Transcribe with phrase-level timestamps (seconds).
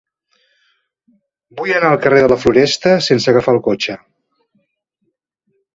[1.59, 4.03] Vull anar al carrer de la Floresta sense agafar el cotxe.